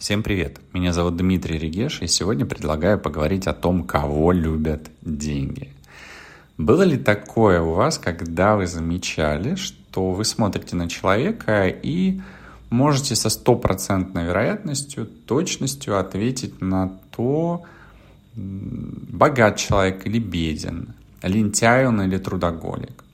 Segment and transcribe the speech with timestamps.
[0.00, 0.60] Всем привет!
[0.72, 5.74] Меня зовут Дмитрий Регеш, и сегодня предлагаю поговорить о том, кого любят деньги.
[6.56, 12.18] Было ли такое у вас, когда вы замечали, что вы смотрите на человека и
[12.70, 17.64] можете со стопроцентной вероятностью, точностью ответить на то,
[18.34, 23.04] богат человек или беден, лентяй он или трудоголик.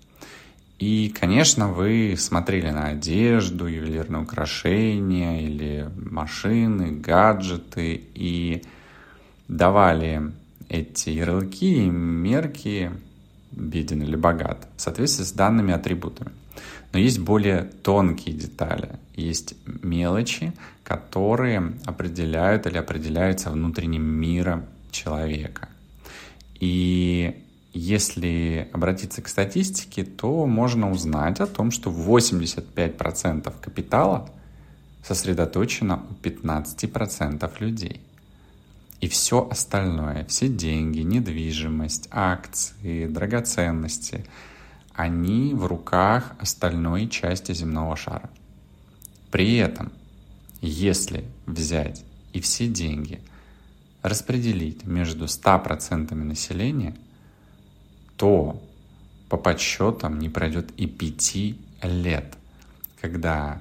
[0.79, 8.63] И, конечно, вы смотрели на одежду, ювелирные украшения или машины, гаджеты и
[9.49, 10.33] давали
[10.69, 12.91] эти ярлыки и мерки
[13.53, 16.33] беден или богат в соответствии с данными атрибутами.
[16.93, 20.53] Но есть более тонкие детали, есть мелочи,
[20.85, 25.69] которые определяют или определяются внутренним миром человека.
[26.61, 27.46] И
[27.77, 34.31] если обратиться к статистике, то можно узнать о том, что 85% капитала
[35.05, 38.01] сосредоточено у 15% людей.
[39.03, 44.25] И все остальное, все деньги, недвижимость, акции, драгоценности,
[44.95, 48.31] они в руках остальной части земного шара.
[49.31, 49.93] При этом,
[50.63, 52.03] если взять
[52.33, 53.21] и все деньги
[54.01, 56.97] распределить между 100% населения–
[58.17, 58.63] то
[59.29, 62.37] по подсчетам не пройдет и пяти лет,
[63.01, 63.61] когда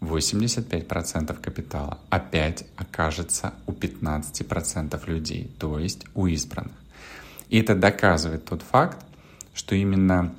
[0.00, 6.74] 85% капитала опять окажется у 15% людей, то есть у избранных.
[7.48, 9.04] И это доказывает тот факт,
[9.54, 10.34] что именно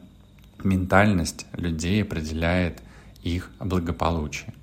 [0.63, 2.81] ментальность людей определяет
[3.23, 4.53] их благополучие.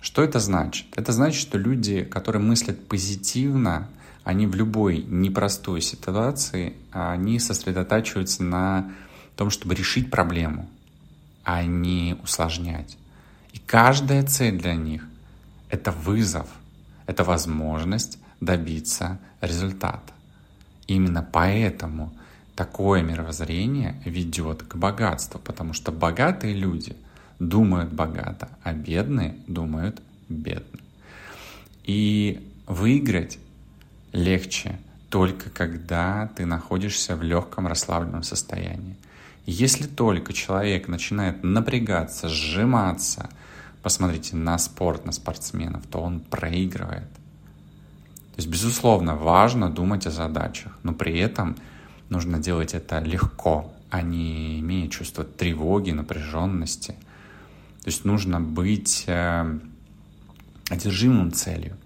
[0.00, 0.86] Что это значит?
[0.96, 3.88] Это значит, что люди, которые мыслят позитивно,
[4.24, 8.92] они в любой непростой ситуации, они сосредотачиваются на
[9.36, 10.68] том, чтобы решить проблему,
[11.44, 12.96] а не усложнять.
[13.52, 15.04] И каждая цель для них—
[15.70, 16.48] это вызов,
[17.06, 20.12] это возможность добиться результата.
[20.86, 22.12] Именно поэтому
[22.54, 26.96] такое мировоззрение ведет к богатству, потому что богатые люди
[27.38, 30.78] думают богато, а бедные думают бедно.
[31.84, 33.38] И выиграть
[34.12, 34.78] легче
[35.08, 38.96] только когда ты находишься в легком расслабленном состоянии.
[39.44, 43.28] Если только человек начинает напрягаться, сжиматься,
[43.82, 47.10] посмотрите на спорт, на спортсменов, то он проигрывает.
[47.10, 51.56] То есть, безусловно, важно думать о задачах, но при этом
[52.08, 56.92] нужно делать это легко, а не имея чувство тревоги, напряженности.
[57.82, 59.58] То есть нужно быть э,
[60.68, 61.76] одержимым целью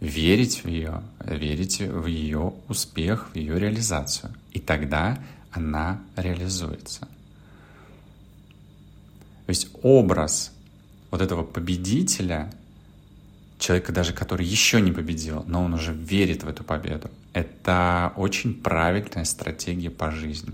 [0.00, 4.32] верить в ее, верить в ее успех, в ее реализацию.
[4.52, 5.18] И тогда
[5.50, 7.00] она реализуется.
[9.46, 10.52] То есть образ
[11.10, 12.52] вот этого победителя,
[13.58, 18.54] человека даже, который еще не победил, но он уже верит в эту победу, это очень
[18.54, 20.52] правильная стратегия по жизни.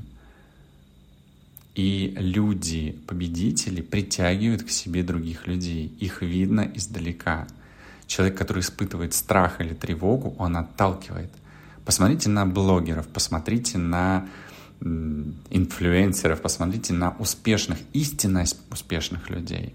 [1.74, 5.92] И люди, победители, притягивают к себе других людей.
[5.98, 7.48] Их видно издалека–
[8.06, 11.30] Человек, который испытывает страх или тревогу, он отталкивает.
[11.84, 14.28] Посмотрите на блогеров, посмотрите на
[14.80, 19.74] инфлюенсеров, посмотрите на успешных, истинно успешных людей,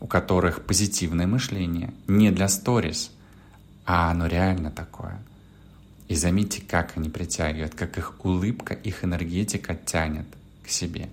[0.00, 3.10] у которых позитивное мышление не для сторис,
[3.84, 5.22] а оно реально такое.
[6.08, 10.26] И заметьте, как они притягивают, как их улыбка, их энергетика тянет
[10.64, 11.08] к себе.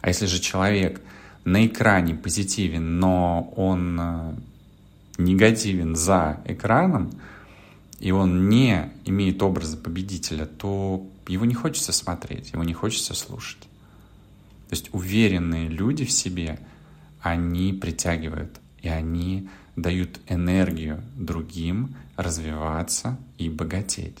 [0.00, 1.00] А если же человек
[1.44, 4.34] на экране позитивен, но он э,
[5.18, 7.12] негативен за экраном,
[8.00, 13.62] и он не имеет образа победителя, то его не хочется смотреть, его не хочется слушать.
[14.68, 16.58] То есть уверенные люди в себе,
[17.20, 24.16] они притягивают, и они дают энергию другим развиваться и богатеть.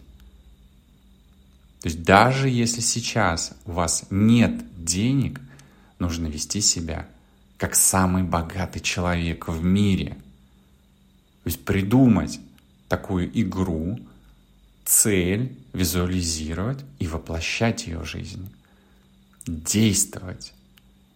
[1.80, 5.40] То есть даже если сейчас у вас нет денег,
[5.98, 7.06] нужно вести себя
[7.58, 10.16] как самый богатый человек в мире–
[11.44, 12.40] то есть придумать
[12.88, 13.98] такую игру,
[14.86, 18.50] цель, визуализировать и воплощать ее в жизнь.
[19.46, 20.54] Действовать.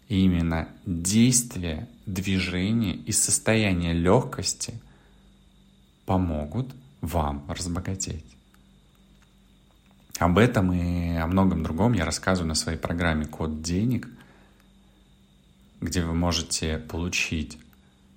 [0.08, 4.74] И именно действие, движение и состояние легкости
[6.04, 8.36] помогут вам разбогатеть.
[10.18, 14.08] Об этом и о многом другом я рассказываю на своей программе «Код денег»,
[15.80, 17.56] где вы можете получить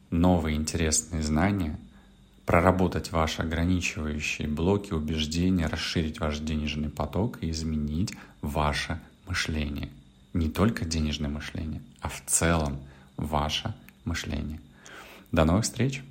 [0.09, 1.79] новые интересные знания–
[2.51, 9.87] проработать ваши ограничивающие блоки, убеждения, расширить ваш денежный поток и изменить ваше мышление.
[10.33, 12.77] Не только денежное мышление, а в целом
[13.15, 14.59] ваше мышление.
[15.31, 16.03] До новых встреч!